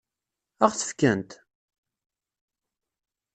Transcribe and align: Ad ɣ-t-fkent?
Ad 0.63 0.69
ɣ-t-fkent? 0.71 1.31